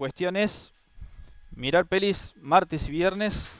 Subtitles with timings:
[0.00, 0.72] cuestión es
[1.50, 3.50] mirar pelis martes y viernes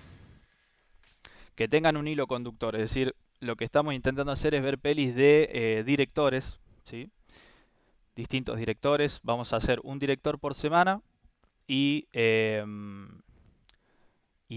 [1.55, 2.77] que tengan un hilo conductor.
[2.77, 7.11] Es decir, lo que estamos intentando hacer es ver pelis de eh, directores, ¿sí?
[8.17, 9.21] distintos directores.
[9.23, 11.03] Vamos a hacer un director por semana
[11.67, 13.21] y, em,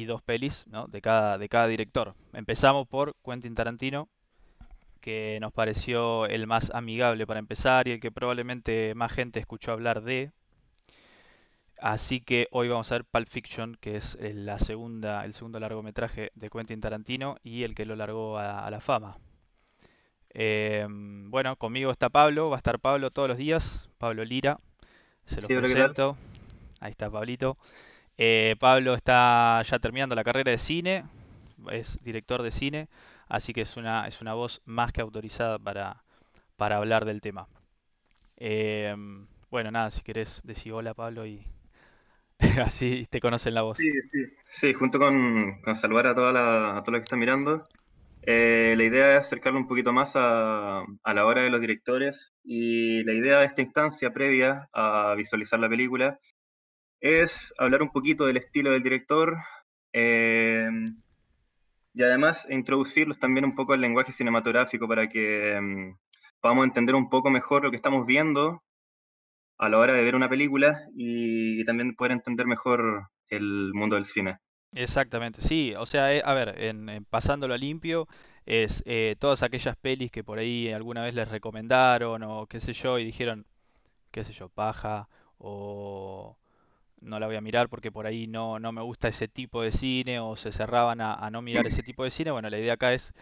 [0.08, 2.16] dos pelis de, cada, de cada director.
[2.32, 4.08] Empezamos por Quentin Tarantino,
[5.02, 9.74] que nos pareció el más amigable para empezar y el que probablemente más gente escuchó
[9.74, 10.32] hablar de.
[11.84, 16.32] Así que hoy vamos a ver Pulp Fiction, que es la segunda, el segundo largometraje
[16.34, 19.18] de Quentin Tarantino y el que lo largó a, la fama.
[20.30, 24.62] Em, bueno, conmigo está Pablo, va a estar Pablo todos los días, Pablo Lira,
[25.26, 26.16] se lo presento.
[26.80, 27.58] Ahí está Pablito.
[28.18, 31.04] Eh, Pablo está ya terminando la carrera de cine,
[31.70, 32.88] es director de cine,
[33.28, 36.02] así que es una, es una voz más que autorizada para,
[36.56, 37.50] para hablar del tema.
[38.38, 41.46] Em, bueno, nada, si querés decir hola Pablo y
[42.66, 43.78] así te conocen la voz.
[43.78, 47.68] Sí, sí, sí junto con, saludar a, toda la, a todos los que están mirando.
[48.22, 52.34] Eh, la idea es acercarlo un poquito más a, a, la hora de los directores
[52.44, 56.20] y la idea de esta instancia previa a visualizar la película
[57.02, 59.36] es hablar un poquito del estilo del director
[59.92, 60.70] eh,
[61.94, 65.98] y además introducirlos también un poco al lenguaje cinematográfico para que mm,
[66.40, 68.64] podamos entender un poco mejor lo que estamos viendo
[69.58, 74.06] a la hora de ver una película y, también poder entender mejor el mundo del
[74.06, 74.40] cine.
[74.76, 78.08] Exactamente, sí, o sea, eh, a ver, en, pasándolo a limpio,
[78.46, 82.74] es eh, todas aquellas pelis que por ahí alguna vez les recomendaron o qué sé
[82.74, 83.46] yo y dijeron,
[84.12, 86.38] qué sé yo, paja o
[87.02, 89.72] no la voy a mirar porque por ahí no, no me gusta ese tipo de
[89.72, 92.32] cine o se cerraban a, no mirar ese tipo de cine.
[92.32, 93.14] Bueno, la idea acá es,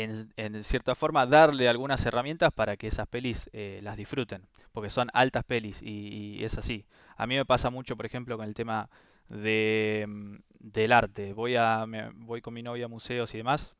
[0.00, 4.90] en, en cierta forma, darle algunas herramientas para que esas pelis eh, las disfruten, porque
[4.90, 6.86] son altas pelis y, es así.
[7.16, 8.88] A mí me pasa mucho, por ejemplo, con el tema
[9.28, 11.32] de, mm, del arte.
[11.32, 13.74] Voy, a, voy con mi novia a museos y demás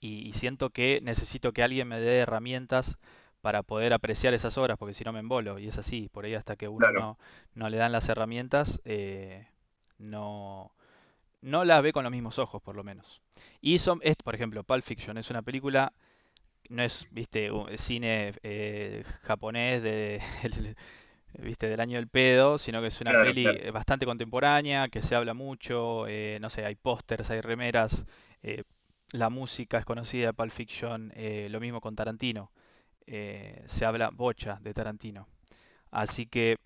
[0.00, 2.98] y siento que necesito que alguien me dé herramientas
[3.40, 6.34] para poder apreciar esas obras, porque si no me embolo, y es así, por ahí
[6.34, 7.18] hasta que uno no,
[7.54, 9.46] no, le dan las herramientas, eh,
[9.98, 10.72] no,
[11.40, 13.20] no las ve con los mismos ojos, por lo menos.
[13.60, 15.92] Y son, es, por ejemplo, Pulp Fiction es una película,
[16.68, 20.20] no es, viste, un cine eh, japonés de,
[21.38, 25.34] viste, del año del pedo, sino que es una peli bastante contemporánea, que se habla
[25.34, 28.04] mucho, eh, no sé, hay pósters, hay remeras,
[29.12, 31.12] la música es conocida de Pulp Fiction,
[31.48, 32.50] lo mismo con Tarantino.
[33.10, 35.26] Eh, se habla bocha de Tarantino.
[35.90, 36.58] Así que,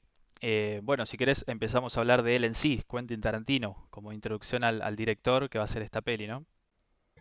[0.42, 4.64] eh, bueno, si querés empezamos a hablar de él en sí, Quentin Tarantino, como introducción
[4.64, 6.44] al, director que va a ser esta peli, ¿no?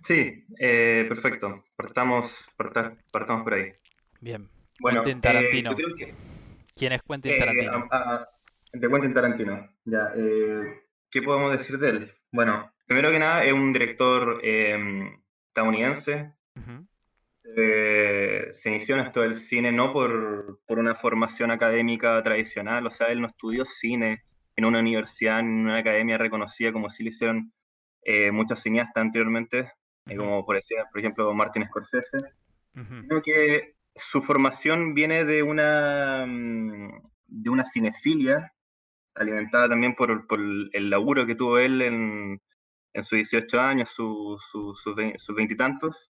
[0.03, 1.63] Sí, eh, perfecto.
[1.75, 3.73] Partamos, partamos por ahí.
[4.19, 4.49] Bien.
[4.79, 5.75] Bueno, Quentin Tarantino.
[6.75, 7.89] ¿Quién es Quentin Tarantino?
[8.73, 9.69] de Quentin Tarantino.
[9.85, 10.11] Ya,
[11.11, 12.11] ¿Qué podemos decir de él?
[12.31, 16.33] Bueno, primero que nada, es un director estadounidense.
[17.43, 17.90] Eh,
[18.51, 23.07] se inició en esto del cine no por, por, una formación académica tradicional, o sea,
[23.07, 24.23] él no estudió cine
[24.55, 27.53] en una universidad, en una academia reconocida como sí lo hicieron
[28.03, 29.71] eh, muchos cineastas anteriormente,
[30.07, 30.59] eh, como por,
[30.91, 32.19] por ejemplo Martin Scorsese,
[32.73, 38.53] sino que su formación viene de una, mm, de una cinefilia
[39.15, 42.41] alimentada también por, por el laburo que tuvo él en,
[42.93, 46.11] en sus 18 años, sus veintitantos,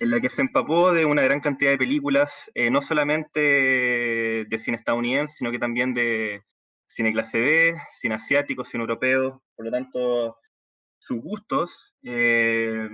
[0.00, 3.40] en la que se empapó de una gran cantidad de películas, eh, no solamente
[4.48, 6.42] de cine estadounidense, sino que también de
[6.86, 9.42] cine clase B, cine asiático, cine europeo.
[9.54, 10.38] Por lo tanto,
[10.98, 12.88] sus gustos eh,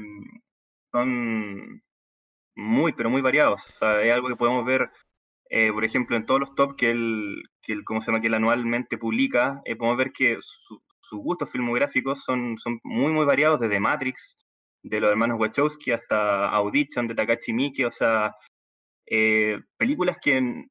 [0.91, 1.81] son
[2.57, 3.71] muy, pero muy variados.
[3.71, 4.91] O sea, es algo que podemos ver,
[5.49, 8.21] eh, por ejemplo, en todos los top que él, que él, ¿cómo se llama?
[8.21, 13.61] que él anualmente publica, podemos ver que sus gustos filmográficos son, son muy, muy variados,
[13.61, 14.46] desde Matrix,
[14.87, 18.37] de los hermanos Wachowski hasta Audition de Takashi Miike, o sea,
[19.05, 20.67] eh, películas que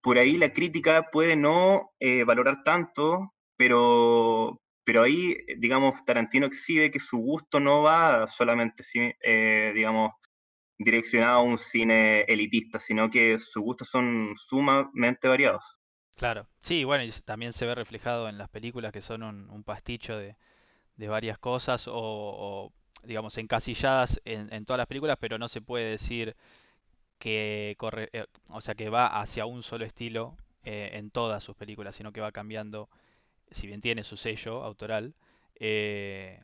[0.00, 6.90] por ahí la crítica puede no eh, valorar tanto, pero, pero ahí, digamos, Tarantino exhibe
[6.90, 8.82] que su gusto no va solamente,
[9.22, 10.12] eh, digamos,
[10.78, 15.78] direccionado a un cine elitista, sino que sus gustos son sumamente variados.
[16.16, 20.16] Claro, sí, bueno, y también se ve reflejado en las películas que son un, pasticho
[20.16, 20.36] de,
[20.96, 22.72] varias cosas o
[23.04, 26.36] digamos, encasilladas en, todas las películas, pero no se puede decir
[27.18, 31.56] que corre, eh, o sea, que va hacia un solo estilo eh, en todas sus
[31.56, 32.88] películas, sino que va cambiando,
[33.50, 35.14] si bien tiene su sello autoral,
[35.56, 36.40] eh,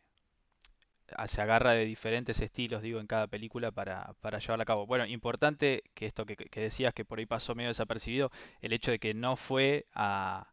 [1.26, 4.86] se agarra de diferentes estilos, digo, en cada película para, para llevarla a cabo.
[4.86, 8.90] Bueno, importante que esto que, que, decías que por ahí pasó medio desapercibido, el hecho
[8.90, 10.48] de que no fue a,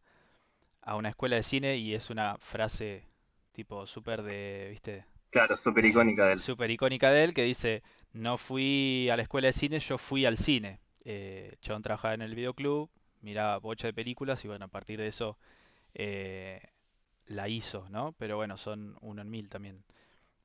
[0.81, 3.03] a una escuela de cine y es una frase
[3.51, 5.05] tipo súper de, ¿viste?
[5.29, 6.43] Claro, súper icónica de él.
[6.43, 7.83] Súper icónica de él que dice,
[8.13, 10.79] no fui a la escuela de cine, yo fui al cine.
[11.05, 12.89] Eh, John trabajaba en el videoclub,
[13.21, 15.37] miraba bocha de películas y bueno, a partir de eso
[15.93, 16.61] eh,
[17.27, 18.13] la hizo, ¿no?
[18.19, 19.77] Pero bueno, son uno en mil también.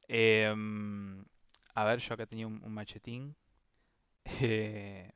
[0.08, 1.24] Em,
[1.74, 3.36] a ver, yo acá tenía un, un machetín.
[4.42, 5.12] Eh,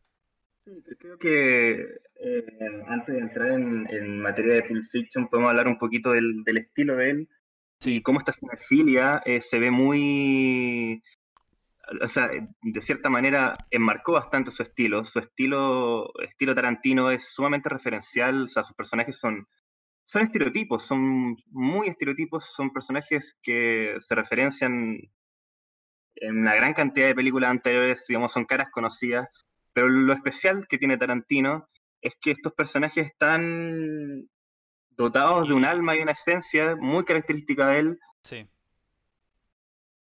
[0.99, 1.73] Creo que
[2.17, 2.45] eh,
[2.87, 6.59] antes de entrar en, en materia de Pulp Fiction podemos hablar un poquito del, del
[6.59, 7.29] estilo de él
[7.81, 11.03] sí, cómo esta cinefilia eh, se ve muy,
[12.03, 12.31] o sea,
[12.63, 15.05] de cierta manera enmarcó bastante su estilo.
[15.05, 19.47] Su estilo, estilo Tarantino es sumamente referencial, o sea, sus personajes son,
[20.05, 24.99] son estereotipos, son muy estereotipos, son personajes que se referencian
[26.17, 29.29] en una gran cantidad de películas anteriores, digamos, son caras conocidas,
[29.73, 31.69] pero lo especial que tiene Tarantino
[32.01, 34.29] es que estos personajes están
[34.97, 38.47] dotados de un alma y una esencia muy característica de él, sí,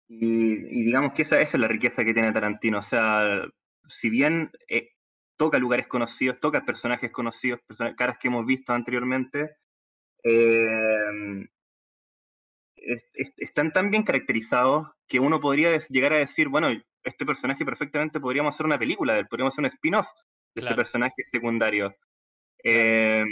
[0.08, 3.46] y, y digamos que esa, esa es la riqueza que tiene Tarantino, o sea,
[3.88, 4.90] si bien eh,
[5.36, 7.60] toca lugares conocidos, toca personajes conocidos,
[7.96, 9.58] caras que hemos visto anteriormente,
[10.24, 11.48] eh,
[12.76, 16.70] es- es- están tan bien caracterizados que uno podría llegar a decir, bueno,
[17.04, 20.08] este personaje perfectamente podríamos hacer una película de él, podríamos hacer un spin-off
[20.56, 21.96] de este claro, personaje secundario.
[22.64, 23.24] Eh,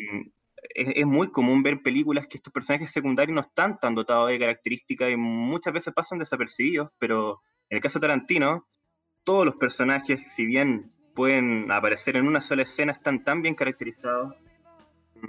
[0.73, 4.39] es, es muy común ver películas que estos personajes secundarios no están tan dotados de
[4.39, 8.67] características y muchas veces pasan desapercibidos, pero en el caso de Tarantino,
[9.23, 14.35] todos los personajes, si bien pueden aparecer en una sola escena, están tan bien caracterizados,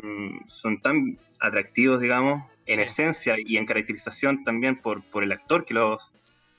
[0.02, 5.64] mm, son tan atractivos, digamos, en esencia y en caracterización también por, por el actor
[5.64, 6.12] que los,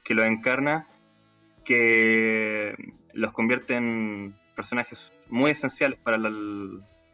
[0.04, 0.88] que los encarna,
[1.66, 2.76] que
[3.14, 6.32] los convierte en personajes muy esenciales para, la-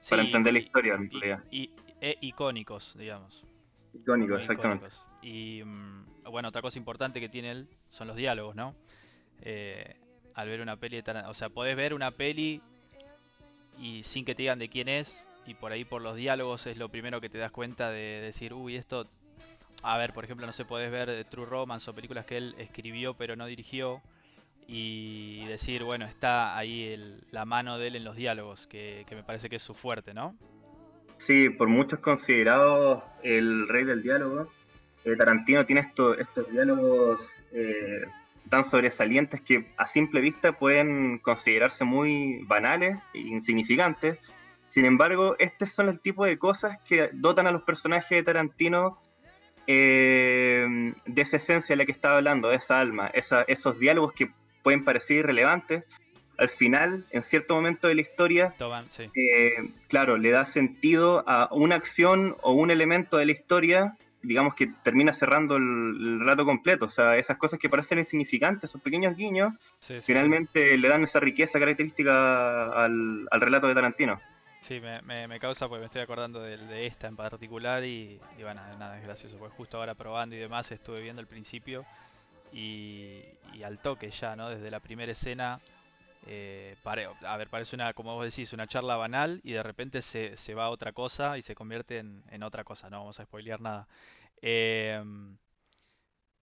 [0.09, 1.43] para entender la historia, en realidad.
[1.51, 1.69] y-
[2.01, 3.43] e icónicos, digamos.
[3.93, 4.87] Icónico, Muy exactamente.
[4.87, 5.05] icónicos.
[5.21, 8.75] Y mm, bueno, otra cosa importante que tiene él son los diálogos, ¿no?
[9.41, 9.95] Eh,
[10.35, 12.61] al ver una peli de Tarantino, o sea, podés ver una peli
[13.79, 16.77] y sin que te digan de quién es, y por ahí por los diálogos es
[16.77, 19.07] lo primero que te das cuenta de decir, uy, esto,
[19.81, 23.13] a ver, por ejemplo, no sé, podés ver True Romance o películas que él escribió
[23.13, 24.01] pero no dirigió,
[24.67, 26.95] y decir, bueno, está ahí
[27.31, 30.13] la mano de él en los diálogos, que, que me parece que es su fuerte,
[30.13, 30.35] ¿no?
[31.19, 34.51] Sí, por muchos considerado el rey del diálogo,
[35.05, 37.19] eh, Tarantino tiene esto- estos diálogos
[37.51, 38.03] eh,
[38.49, 44.17] tan sobresalientes que a simple vista pueden considerarse muy banales e insignificantes.
[44.65, 48.99] Sin embargo, este son el tipo de cosas que dotan a los personajes de Tarantino
[49.67, 53.11] eh, de esa esencia de la que estaba hablando, de esa alma,
[53.47, 54.31] esos diálogos que
[54.63, 55.83] pueden parecer irrelevantes.
[56.35, 61.23] Al final, en cierto momento de la historia, Toman, sí, eh, claro, le da sentido
[61.27, 66.19] a una acción o un elemento de la historia, digamos que termina cerrando el, el
[66.21, 66.85] relato completo.
[66.85, 70.01] O sea, esas cosas que parecen insignificantes, esos pequeños guiños, sí, sí.
[70.01, 74.19] finalmente le dan esa riqueza característica al, al relato de Tarantino.
[74.61, 78.19] Sí, me, me, me causa porque me estoy acordando de, de esta en particular y,
[78.39, 81.85] y bueno, nada, es gracioso, porque justo ahora probando y demás estuve viendo el principio
[82.53, 83.23] y,
[83.63, 84.49] al toque ya, ¿no?
[84.49, 85.59] Desde la primera escena,
[86.25, 90.37] eh, a ver, parece una, como vos decís, una charla banal y de repente se,
[90.37, 93.25] se va a otra cosa y se convierte en, en otra cosa, no vamos a
[93.25, 93.87] spoilear nada.
[94.41, 95.37] Em,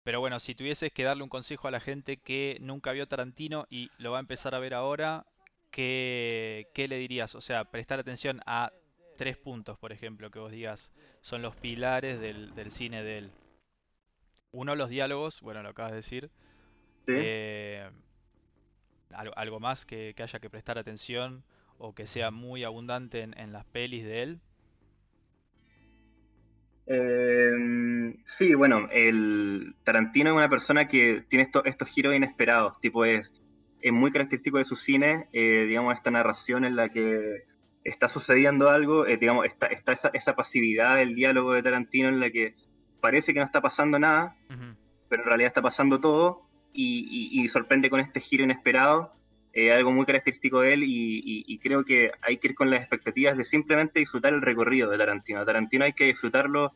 [0.03, 3.67] pero bueno, si tuvieses que darle un consejo a la gente que nunca vio Tarantino
[3.69, 5.25] y lo va a empezar a ver ahora,
[5.71, 7.35] ¿qué, qué le dirías?
[7.35, 8.71] O sea, prestar atención a
[9.17, 13.31] tres puntos, por ejemplo, que vos digas son los pilares del, del cine de él.
[14.57, 16.31] Uno, los diálogos, bueno, lo acabas de decir.
[17.05, 17.13] ¿sí?
[17.15, 17.87] Eh,
[19.13, 21.43] algo, algo más que, que haya que prestar atención
[21.77, 24.39] o que sea muy abundante en, en las pelis de él.
[26.87, 33.05] Eh, sí, bueno, el Tarantino es una persona que tiene esto- estos giros inesperados, tipo
[33.05, 33.31] es,
[33.81, 37.43] es muy característico de su cine, eh, digamos, esta narración en la que
[37.83, 42.19] está sucediendo algo, eh, digamos, está, está esa, esa pasividad del diálogo de Tarantino en
[42.19, 42.55] la que
[43.01, 44.35] parece que no está pasando nada,
[45.09, 46.41] pero en realidad está pasando todo
[46.73, 49.13] y, y- y sorprende con este giro inesperado,
[49.53, 53.35] eh, algo muy característico de él y, creo que hay que ir con las expectativas
[53.37, 55.43] de simplemente disfrutar el recorrido de Tarantino.
[55.45, 56.73] Tarantino hay que disfrutarlo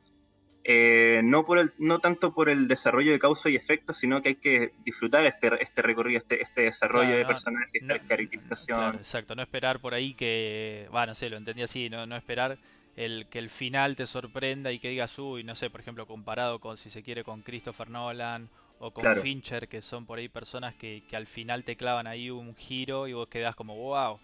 [0.64, 4.30] eh, no, por el, no tanto por el desarrollo de causa y efecto, sino que
[4.30, 8.08] hay que disfrutar este, este recorrido, este, este desarrollo Claro, de no, personajes, no- esta
[8.08, 8.78] caracterización.
[8.78, 12.16] claro, exacto, no esperar por ahí que, bueno, no sé, lo entendí así, no, no
[12.16, 12.58] esperar
[13.06, 16.60] el que el final te sorprenda y que digas, uy, no sé, por ejemplo, comparado
[16.60, 19.22] con, si se quiere, con Christopher Nolan o con Claro.
[19.22, 23.08] Fincher, que son por ahí personas que, que al final te clavan ahí un giro
[23.08, 24.20] y vos quedás como, wow,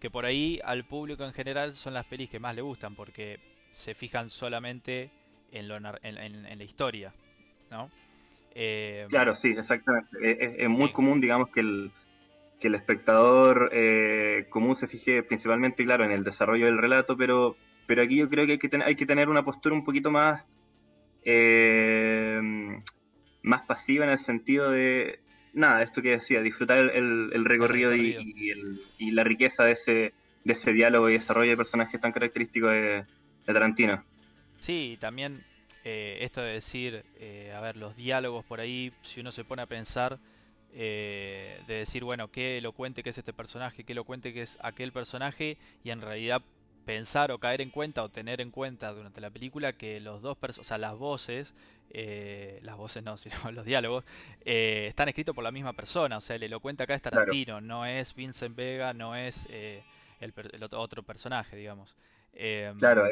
[0.00, 3.38] que por ahí al público en general son las pelis que más le gustan, porque
[3.70, 5.10] se fijan solamente
[5.52, 7.12] en, lo, en, la historia,
[7.70, 7.90] ¿no?
[8.54, 10.08] Eh, claro, sí, exactamente.
[10.62, 11.90] Es, muy común, digamos, que el,
[12.60, 17.56] que el espectador eh, común se fije principalmente, claro, en el desarrollo del relato, pero,
[17.88, 20.44] pero aquí yo creo que hay que, hay que tener una postura un poquito más,
[21.24, 22.38] eh,
[23.42, 25.20] más pasiva en el sentido de,
[25.54, 30.12] nada, esto que decía, disfrutar el, recorrido, Y, la riqueza de ese,
[30.44, 33.04] de ese diálogo y desarrollo de personajes tan característico de,
[33.46, 34.04] Tarantino.
[34.58, 35.42] Sí, también
[35.82, 37.02] eh, esto de decir,
[37.56, 40.18] a ver, los diálogos por ahí, si uno se pone a pensar,
[40.74, 44.92] eh, de decir, bueno, qué elocuente que es este personaje, qué elocuente que es aquel
[44.92, 46.42] personaje, y en realidad
[46.88, 50.38] pensar o caer en cuenta o tener en cuenta durante la película que los dos
[50.58, 51.54] o sea, las voces,
[51.90, 54.06] eh, las voces no, sino los diálogos,
[54.46, 57.84] eh, están escritos por la misma persona, o sea, el elocuente acá es Tarantino, no
[57.84, 60.32] es Vincent Vega, no es el,
[60.72, 61.94] otro personaje, digamos.
[62.32, 63.04] Em, claro,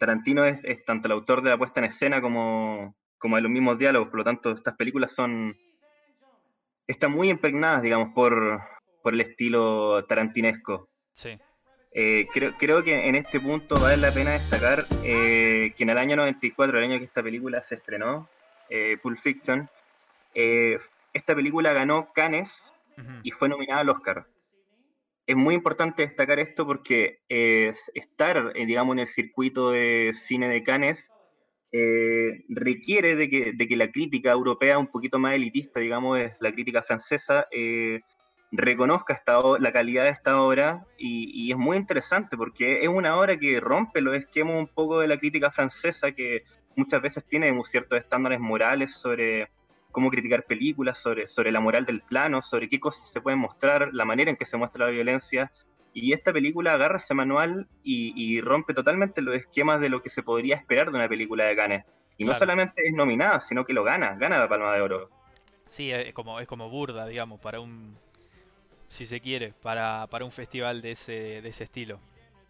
[0.00, 3.52] Tarantino es, es, tanto el autor de la puesta en escena como, como de los
[3.52, 5.56] mismos diálogos, por lo tanto, estas películas son
[6.88, 8.60] están muy impregnadas, digamos, por,
[9.04, 10.90] el estilo tarantinesco.
[11.14, 11.38] Sí.
[12.00, 15.98] Eh, creo, creo que en este punto vale la pena destacar eh, que en el
[15.98, 18.28] año 94, el año que esta película se estrenó,
[18.70, 19.68] eh, Pulp Fiction,
[20.32, 22.72] esta película ganó Cannes
[23.24, 24.28] y fue nominada al Oscar.
[25.26, 31.10] Es muy importante destacar esto porque estar, digamos, en el circuito de cine de Cannes
[31.70, 36.82] eh, requiere de que, la crítica europea, un poquito más elitista, digamos, es la crítica
[36.82, 38.00] francesa, eh,
[38.50, 43.38] reconozca esta, la calidad de esta obra y, es muy interesante porque es una obra
[43.38, 46.44] que rompe los esquemas un poco de la crítica francesa que
[46.76, 49.50] muchas veces tiene ciertos estándares morales sobre
[49.90, 53.90] cómo criticar películas, sobre, sobre la moral del plano, sobre qué cosas se pueden mostrar,
[53.92, 55.52] la manera en que se muestra la violencia.
[55.92, 60.22] Y esta película agarra ese manual y, rompe totalmente los esquemas de lo que se
[60.22, 61.84] podría esperar de una película de Cannes.
[62.16, 65.10] Y no solamente es nominada, sino que lo gana, gana la Palma de Oro.
[65.68, 67.96] Sí, es como, es como burda, digamos, para un,
[68.88, 72.00] si se quiere, para, para un festival de ese, de ese estilo.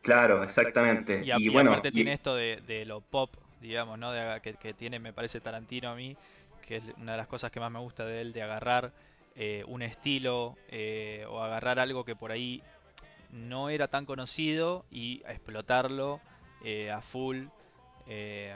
[0.03, 1.23] Claro, exactamente.
[1.25, 4.13] Y, bueno, aparte tiene esto de, lo pop, digamos, ¿no?
[4.13, 6.17] De, que, que, tiene, me parece, Tarantino a mí,
[6.67, 8.93] que es una de las cosas que más me gusta de él, de agarrar
[9.35, 12.63] eh, un estilo eh, o agarrar algo que por ahí
[13.31, 16.21] no era tan conocido y a explotarlo
[16.65, 17.45] eh, a full
[18.07, 18.55] eh,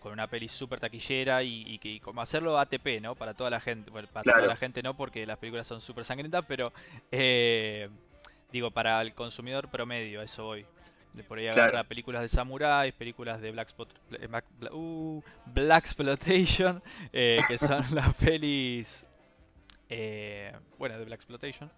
[0.00, 3.14] con una peli super taquillera y, y, como hacerlo ATP, ¿no?
[3.14, 6.44] Para toda la gente, para toda la gente no, porque las películas son súper sangrientas,
[6.48, 6.72] pero
[7.12, 7.88] eh,
[8.52, 10.66] digo, para el consumidor promedio, a eso voy.
[11.12, 16.80] De por ahí agarrar películas de samuráis, películas de Black, Spot, Black, uh, Black Exploitation,
[17.10, 19.04] que son las pelis,
[20.78, 21.68] bueno, de Black Exploitation.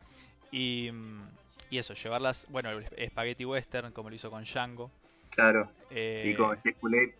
[0.50, 0.90] Y,
[1.70, 4.90] y eso, llevarlas, bueno, el Spaghetti Western, como lo hizo con Django.
[5.30, 5.70] Claro.
[5.90, 6.58] Eh, y con
[6.94, 7.14] Eight.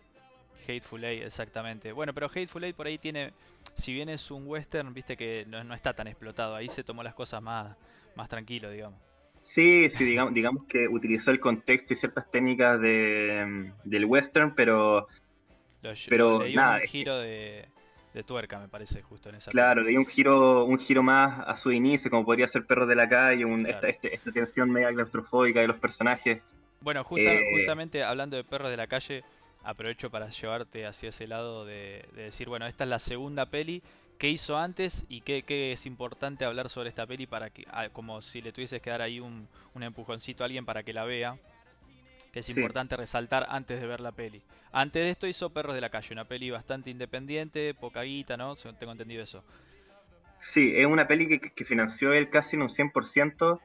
[0.67, 1.91] Hateful Eight, exactamente.
[1.91, 3.33] Bueno, pero Hateful Eight por ahí tiene,
[3.75, 6.55] si bien es un western, viste que no, está tan explotado.
[6.55, 7.75] Ahí se tomó las cosas más,
[8.15, 8.99] más tranquilo, digamos.
[9.39, 15.07] Sí, sí, digamos, digamos que utilizó el contexto y ciertas técnicas de, del western, pero...
[16.07, 17.67] pero nada, un giro de,
[18.13, 19.51] de tuerca, me parece, justo en esa.
[19.51, 22.87] Claro, le dio un giro, un giro más a su inicio, como podría ser Perros
[22.87, 26.41] de la Calle, este, esta, tensión media claustrofóbica de los personajes.
[26.79, 29.23] Bueno, eh, justamente hablando de Perros de la Calle,
[29.63, 33.81] aprovecho para llevarte hacia ese lado de, decir, bueno, esta es la segunda peli.
[34.17, 35.43] ¿Qué hizo antes y qué,
[35.73, 39.01] es importante hablar sobre esta peli para que, ah, como si le tuvieses que dar
[39.01, 41.37] ahí un, un empujoncito a alguien para que la vea?
[42.33, 44.41] que es importante resaltar antes de ver la peli.
[44.71, 48.55] Antes de esto hizo Perros de la Calle, una peli bastante independiente, poca guita, ¿no?
[48.55, 49.43] Tengo entendido eso.
[50.39, 53.59] Sí, es una peli que, financió él casi en un 100%,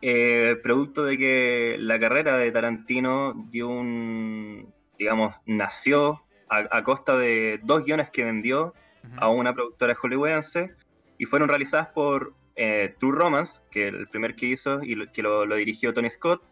[0.00, 7.60] eh, producto de que la carrera de Tarantino dio un, digamos, nació a, costa de
[7.62, 8.74] dos guiones que vendió
[9.16, 10.74] a una productora hollywoodense
[11.18, 15.54] y fueron realizadas por eh, True Romance, que el primer que hizo y que lo
[15.54, 16.42] dirigió Tony Scott,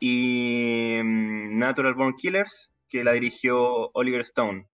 [0.00, 4.66] y mm, Natural Born Killers, que la dirigió Oliver Stone.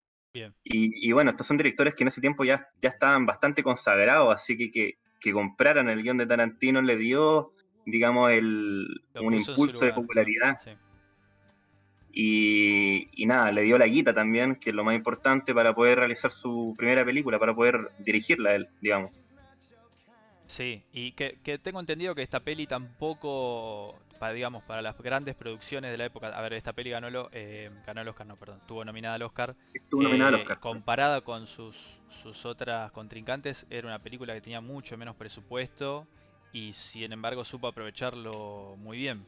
[0.65, 4.57] Y, bueno, estos son directores que en ese tiempo ya, ya estaban bastante consagrados, así
[4.57, 7.53] que, que, que compraran el guion de Tarantino le dio,
[7.87, 10.59] digamos, el, un impulso de popularidad.
[12.17, 15.99] Y, y, nada, le dio la guita también, que es lo más importante para poder
[15.99, 19.11] realizar su primera película, para poder dirigirla él, digamos.
[20.47, 25.35] Sí, y que, que tengo entendido que esta peli tampoco para, digamos, para las grandes
[25.35, 26.29] producciones de la época.
[26.29, 29.23] A ver, esta peli ganó, lo, eh, ganó el Oscar, no, perdón, estuvo nominada al
[29.23, 29.57] Oscar.
[29.73, 30.61] Estuvo nominada al eh, Oscar.
[30.61, 36.07] Comparada con sus, sus otras contrincantes, era una película que tenía mucho menos presupuesto
[36.53, 39.27] y sin embargo supo aprovecharlo muy bien.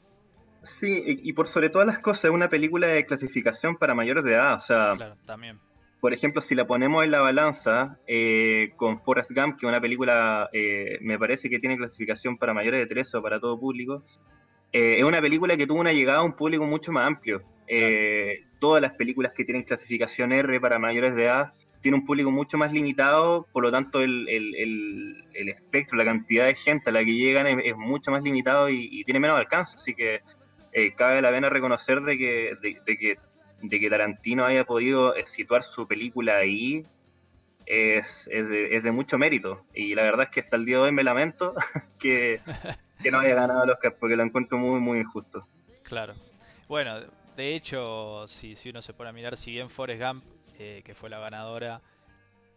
[0.66, 4.32] Sí, y, por sobre todas las cosas, es una película de clasificación para mayores de
[4.32, 4.54] edad.
[4.54, 5.60] O sea, claro, también.
[6.00, 9.80] por ejemplo, si la ponemos en la balanza eh, con Forrest Gump, que es una
[9.80, 14.02] película, eh, me parece que tiene clasificación para mayores de 13 o para todo público,
[14.72, 17.42] eh, es una película que tuvo una llegada a un público mucho más amplio.
[18.58, 22.58] Todas las películas que tienen clasificación R para mayores de edad tienen un público mucho
[22.58, 24.26] más limitado, por lo tanto el,
[25.34, 29.20] espectro, la cantidad de gente a la que llegan es, mucho más limitado y, tiene
[29.20, 29.76] menos alcance.
[29.76, 30.20] Así que
[30.76, 33.18] eh, cabe la pena reconocer de que, de, que,
[33.62, 36.82] de que Tarantino haya podido eh, situar su película ahí
[37.64, 39.64] es, es, de, mucho mérito.
[39.72, 41.54] Y la verdad es que hasta el día de hoy me lamento
[41.98, 42.42] que,
[43.10, 45.48] no haya ganado el Oscar porque lo encuentro muy, muy injusto.
[45.82, 46.12] Claro.
[46.68, 47.00] Bueno,
[47.38, 50.24] de hecho, si, si uno se pone a mirar, si bien Forrest Gump,
[50.58, 51.80] eh, que fue la ganadora,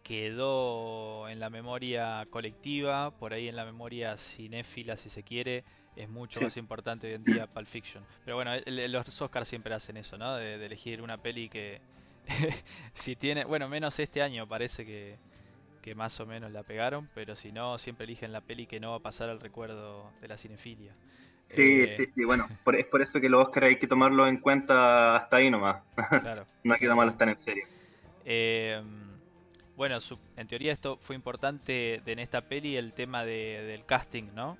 [0.02, 5.64] quedó en la memoria colectiva, por ahí en la memoria cinéfila, si se quiere,
[6.00, 8.04] es mucho más importante hoy en día Pulp Fiction.
[8.24, 10.36] Pero bueno, los Oscars siempre hacen eso, ¿no?
[10.36, 11.80] De, elegir una peli que
[12.94, 15.16] si tiene, bueno, menos este año parece que,
[15.82, 18.90] que más o menos la pegaron, pero si no, siempre eligen la peli que no
[18.90, 20.92] va a pasar al recuerdo de la cinefilia.
[21.48, 22.46] Sí, eh, sí, sí, bueno,
[22.78, 25.82] es por eso que los Oscars hay que tomarlo en cuenta hasta ahí nomás.
[26.20, 27.64] Claro, no hay que tomarlo tan en serio.
[28.24, 28.80] Eh,
[29.76, 29.98] bueno,
[30.36, 34.58] en teoría esto fue importante en esta peli el tema del casting, ¿no?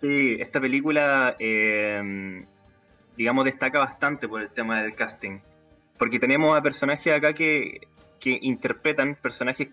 [0.00, 2.44] Sí, esta película, eh,
[3.16, 5.40] digamos, destaca bastante por el tema del casting.
[5.98, 7.80] Porque tenemos a personajes acá que,
[8.24, 9.68] interpretan personajes,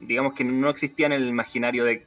[0.00, 2.06] digamos, que no existían en el imaginario de,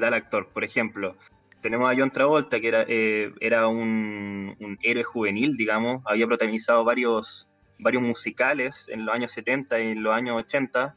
[0.00, 0.48] tal actor.
[0.48, 1.16] Por ejemplo,
[1.60, 6.02] tenemos a John Travolta, que era, eh, era un, un, héroe juvenil, digamos.
[6.06, 7.46] Había protagonizado varios,
[7.78, 10.94] varios musicales en los años 70 y en los años 80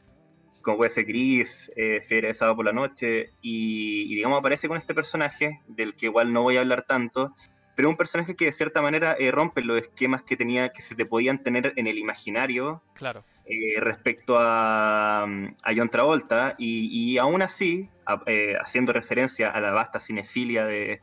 [0.64, 4.94] como puede ser Gris, eh, de Sábado por la Noche, y, digamos aparece con este
[4.94, 7.36] personaje, del que igual no voy a hablar tanto,
[7.76, 10.94] pero un personaje que de cierta manera eh, rompe los esquemas que tenía, que se
[10.94, 13.24] te podían tener en el imaginario claro.
[13.46, 17.90] Eh, respecto a, a, John Travolta, y, aún así,
[18.26, 21.02] eh, haciendo referencia a la vasta cinefilia de,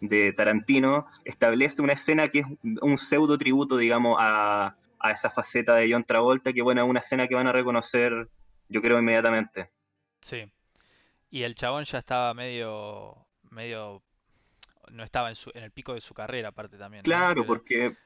[0.00, 2.46] de Tarantino, establece una escena que es
[2.80, 7.00] un pseudo tributo, digamos, a, a esa faceta de John Travolta, que bueno, es una
[7.00, 8.28] escena que van a reconocer
[8.72, 9.70] yo creo inmediatamente.
[10.22, 10.50] Sí.
[11.30, 14.02] Y el chabón ya estaba medio, medio,
[14.90, 17.04] no estaba en, su, en el pico de su carrera aparte también.
[17.04, 17.96] Claro, porque,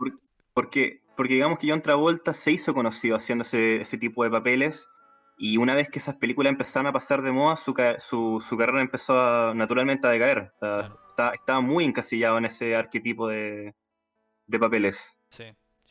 [0.55, 4.87] porque, porque digamos que John Travolta se hizo conocido haciendo ese, tipo de papeles
[5.39, 8.81] y una vez que esas películas empezaron a pasar de moda, su, su, su carrera
[8.81, 10.53] empezó naturalmente a decaer.
[11.17, 13.75] estaba, muy encasillado en ese arquetipo de,
[14.47, 15.17] de papeles.
[15.31, 15.45] Sí.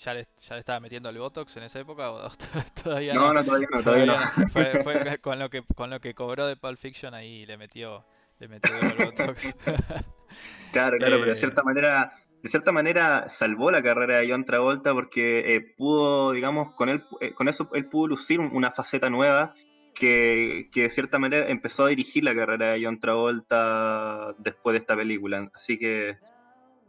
[0.06, 2.30] ¿Ya le, ¿Ya le estaba metiendo el Botox en esa época o
[2.84, 3.34] todavía no?
[3.34, 4.50] No, todavía no, todavía, no.
[4.50, 8.06] Fue, con, lo que, con lo que cobró de Pulp Fiction ahí le metió,
[8.38, 9.56] le metió el Botox.
[10.72, 12.14] claro, claro, pero de eh, cierta manera
[12.44, 17.04] de cierta manera salvó la carrera de John Travolta porque eh, pudo, digamos, con él,
[17.20, 19.56] eh, con eso él pudo lucir una faceta nueva
[19.96, 24.80] que, que, de cierta manera empezó a dirigir la carrera de John Travolta después de
[24.82, 25.50] esta película.
[25.56, 26.20] Así que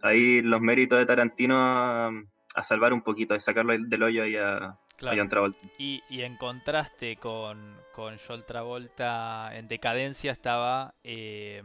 [0.02, 4.78] ahí los méritos de Tarantino a salvar un poquito, a sacarlo del hoyo ahí a,
[4.98, 5.66] John Travolta.
[5.78, 10.94] Y, en contraste con, con John Travolta en decadencia estaba...
[11.04, 11.62] Eh,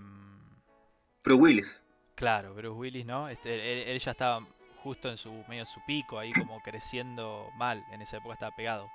[1.24, 1.82] Bruce Willis.
[2.16, 3.30] Claro, Bruce Willis, ¿no?
[3.30, 4.46] Este, él, ya estaba
[4.84, 8.90] justo en su medio su pico, ahí como creciendo mal, en esa época estaba pegado.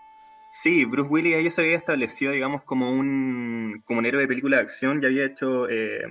[0.50, 4.58] Sí, Bruce Willis ahí se había establecido, digamos, como un, como un héroe de película
[4.58, 6.02] de acción, ya había hecho, eh,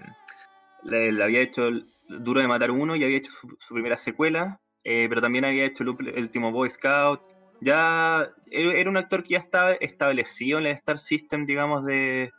[0.83, 1.69] le, había hecho
[2.09, 5.83] Duro de Matar Uno, y había hecho su primera secuela, eh, pero también había hecho
[5.83, 7.19] el último Boy Scout.
[7.59, 12.31] Ya era un actor que ya estaba establecido en el Star System, digamos, de,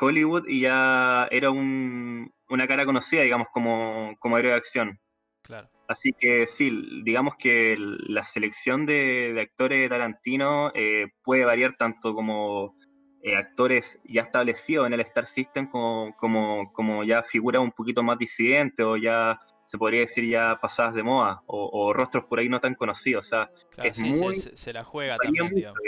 [0.00, 4.98] Hollywood y ya era una cara conocida, digamos, como, como héroe de acción.
[5.42, 5.68] Claro.
[5.86, 12.14] Así que sí, digamos que la selección de, actores de Tarantino eh, puede variar tanto
[12.14, 12.74] como
[13.22, 18.02] eh, actores ya establecidos en el Star System como, como, como ya figuras un poquito
[18.02, 22.48] más disidentes o ya se podría decir ya pasadas de moda o, rostros por ahí
[22.48, 23.26] no tan conocidos.
[23.26, 23.50] O sea,
[23.82, 24.36] es muy.
[24.36, 25.80] Se, la juega también, digamos.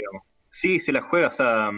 [0.50, 1.70] Sí, se la juega, o sea.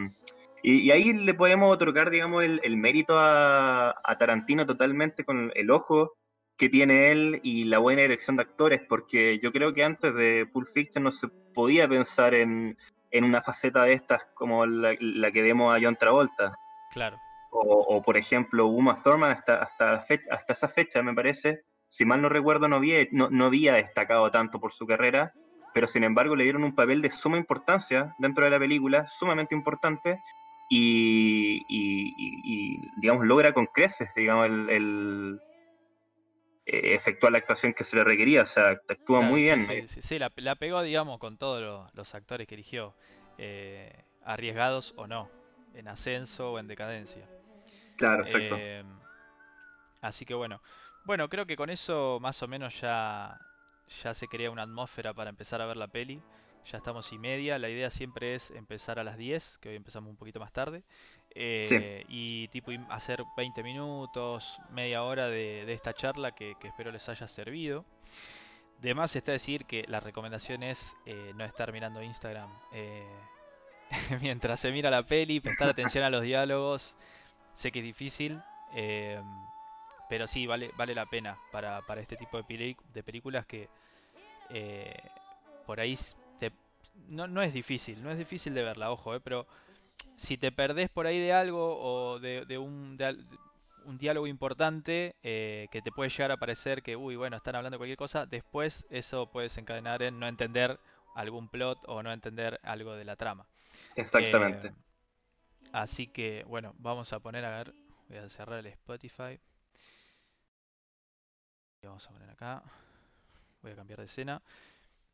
[0.62, 6.16] Y, ahí le podemos otorgar, digamos, el, mérito a, Tarantino totalmente con el ojo
[6.56, 10.46] que tiene él y la buena dirección de actores, porque yo creo que antes de
[10.50, 12.76] Pulp Fiction no se podía pensar en,
[13.12, 16.54] una faceta de estas como la, que vemos a John Travolta.
[16.92, 17.18] Claro.
[17.50, 22.28] O, por ejemplo, Uma Thurman hasta, hasta, hasta esa fecha, me parece, si mal no
[22.28, 25.34] recuerdo, no había, no, había destacado tanto por su carrera,
[25.74, 29.56] pero sin embargo le dieron un papel de suma importancia dentro de la película, sumamente
[29.56, 30.20] importante,
[30.72, 31.64] y,
[32.96, 35.40] digamos, logra con creces, digamos, el,
[36.64, 39.66] eh, efectuar la actuación que se le requería, o sea, actúa muy bien.
[39.66, 42.94] Sí, sí, sí, la, la, pegó, digamos, con todos los actores que eligió,
[43.36, 45.28] eh, arriesgados o no,
[45.74, 47.26] en ascenso o en decadencia.
[47.96, 48.54] Claro, exacto.
[48.56, 48.84] Eh,
[50.02, 50.62] así que bueno,
[51.04, 53.38] bueno, creo que con eso más o menos ya,
[54.02, 56.22] ya se crea una atmósfera para empezar a ver la peli.
[56.70, 57.58] Ya estamos y media.
[57.58, 60.82] La idea siempre es empezar a las 10, que hoy empezamos un poquito más tarde.
[61.34, 67.28] Eh, y tipo hacer 20 minutos, media hora de, esta charla que, espero les haya
[67.28, 67.84] servido.
[68.80, 73.06] De más está decir que la recomendación es eh, no estar mirando Instagram eh,
[74.22, 76.96] mientras se mira la peli, prestar atención a los diálogos.
[77.54, 78.40] Sé que es difícil,
[80.10, 83.68] pero sí, vale, vale la pena para, para este tipo de, de películas que
[85.64, 85.96] por ahí
[87.08, 89.46] no, no es difícil, no es difícil de verla, ojo, eh, pero
[90.16, 92.98] si te perdés por ahí de algo o de, un,
[93.84, 97.74] un, diálogo importante eh, que te puede llegar a parecer que, uy, bueno, están hablando
[97.74, 100.78] de cualquier cosa, después eso puede desencadenar en no entender
[101.14, 103.46] algún plot o no entender algo de la trama.
[103.96, 104.68] Exactamente.
[104.68, 104.72] Eh,
[105.72, 107.74] así que, bueno, vamos a poner a ver,
[108.08, 109.38] voy a cerrar el Spotify.
[111.82, 112.62] Vamos a poner acá.
[113.62, 114.42] Voy a cambiar de escena.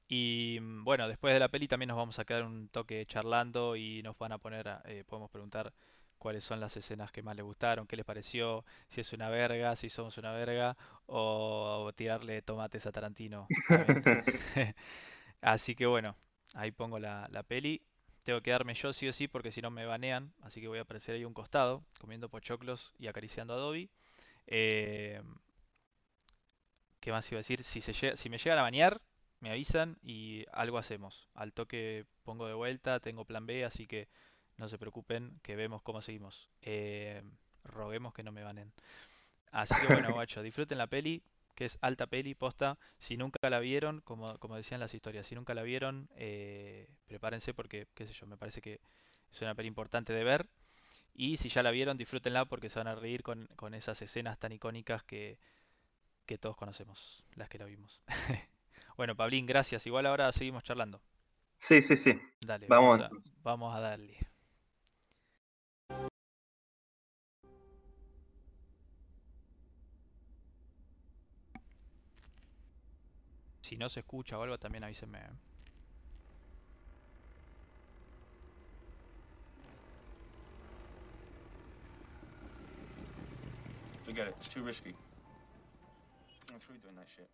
[0.09, 3.77] Y mm, bueno, después de la peli también nos vamos a quedar un toque charlando
[3.77, 5.73] y nos van a poner, eh, podemos preguntar
[6.19, 9.77] cuáles son las escenas que más les gustaron, qué les pareció, si es una verga,
[9.77, 10.77] si somos una verga,
[11.07, 13.47] o, tirarle tomates a Tarantino.
[15.41, 16.17] así que bueno,
[16.55, 17.81] ahí pongo la, peli.
[18.25, 20.79] Tengo que darme yo sí o sí porque si no me banean, así que voy
[20.79, 23.89] a aparecer ahí un costado, comiendo pochoclos y acariciando a Dobby.
[24.49, 25.23] Eh,
[27.07, 27.63] ¿Qué más iba a decir?
[27.63, 29.01] Si, se, si me llegan a banear,
[29.39, 31.29] me avisan y algo hacemos.
[31.35, 34.09] Al toque pongo de vuelta, tengo plan B, así que
[34.57, 36.51] no se preocupen, que vemos cómo seguimos.
[36.63, 37.23] Eh,
[37.63, 38.73] roguemos que no me banen.
[39.53, 41.23] Así que bueno, guacho, disfruten la peli,
[41.55, 42.77] que es alta peli, posta.
[42.99, 47.55] Si nunca la vieron, como, como decían las historias, si nunca la vieron, eh, prepárense
[47.55, 48.81] porque, qué sé yo, me parece que
[49.31, 50.49] es una peli importante de ver.
[51.15, 54.41] Y si ya la vieron, disfrútenla porque se van a reír con, con esas escenas
[54.41, 55.39] tan icónicas que,
[56.27, 58.03] que todos conocemos, las que la vimos.
[58.97, 59.87] Bueno, Pablín, gracias.
[59.87, 61.03] Igual ahora seguimos charlando.
[61.59, 62.19] Sí, sí, sí.
[62.41, 62.99] Dale, vamos,
[63.43, 64.17] vamos, a, darle.
[73.61, 75.19] Si no se escucha o algo, también avísenme.
[75.19, 75.31] ¿eh?
[84.07, 84.35] Forget it.
[84.39, 84.95] It's too risky.
[86.59, 87.29] Through doing that shit.